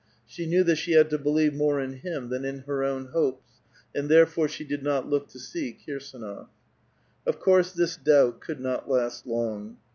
[0.25, 3.61] She knew that she had to believe more in him than in her own hopes,
[3.93, 6.47] and therefore she did not look to see Kirsdnof.
[7.27, 9.77] Of couree this doubt could not last long.